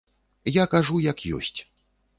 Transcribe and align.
Я 0.55 0.65
кажу 0.73 0.97
як 1.11 1.25
ёсць. 1.41 1.57